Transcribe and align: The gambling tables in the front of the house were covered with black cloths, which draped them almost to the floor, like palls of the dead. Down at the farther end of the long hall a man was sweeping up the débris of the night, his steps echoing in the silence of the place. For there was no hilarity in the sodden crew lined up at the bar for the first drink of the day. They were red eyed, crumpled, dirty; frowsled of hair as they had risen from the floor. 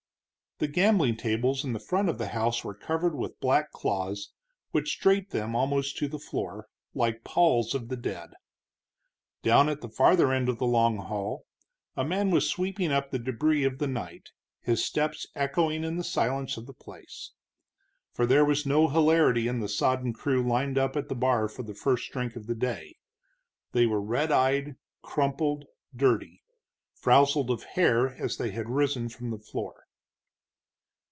The 0.59 0.67
gambling 0.67 1.17
tables 1.17 1.65
in 1.65 1.73
the 1.73 1.79
front 1.79 2.07
of 2.07 2.19
the 2.19 2.27
house 2.27 2.63
were 2.63 2.75
covered 2.75 3.15
with 3.15 3.39
black 3.39 3.71
cloths, 3.71 4.31
which 4.69 4.99
draped 4.99 5.31
them 5.31 5.55
almost 5.55 5.97
to 5.97 6.07
the 6.07 6.19
floor, 6.19 6.67
like 6.93 7.23
palls 7.23 7.73
of 7.73 7.87
the 7.89 7.97
dead. 7.97 8.35
Down 9.41 9.69
at 9.69 9.81
the 9.81 9.89
farther 9.89 10.31
end 10.31 10.49
of 10.49 10.59
the 10.59 10.67
long 10.67 10.97
hall 10.97 11.47
a 11.97 12.05
man 12.05 12.29
was 12.29 12.47
sweeping 12.47 12.91
up 12.91 13.09
the 13.09 13.17
débris 13.17 13.65
of 13.65 13.79
the 13.79 13.87
night, 13.87 14.33
his 14.59 14.85
steps 14.85 15.25
echoing 15.33 15.83
in 15.83 15.97
the 15.97 16.03
silence 16.03 16.57
of 16.57 16.67
the 16.67 16.73
place. 16.75 17.31
For 18.13 18.27
there 18.27 18.45
was 18.45 18.63
no 18.63 18.87
hilarity 18.87 19.47
in 19.47 19.61
the 19.61 19.67
sodden 19.67 20.13
crew 20.13 20.47
lined 20.47 20.77
up 20.77 20.95
at 20.95 21.09
the 21.09 21.15
bar 21.15 21.47
for 21.47 21.63
the 21.63 21.73
first 21.73 22.11
drink 22.11 22.35
of 22.35 22.45
the 22.45 22.53
day. 22.53 22.97
They 23.71 23.87
were 23.87 23.99
red 23.99 24.31
eyed, 24.31 24.75
crumpled, 25.01 25.65
dirty; 25.95 26.43
frowsled 26.93 27.49
of 27.49 27.63
hair 27.63 28.09
as 28.13 28.37
they 28.37 28.51
had 28.51 28.69
risen 28.69 29.09
from 29.09 29.31
the 29.31 29.39
floor. 29.39 29.87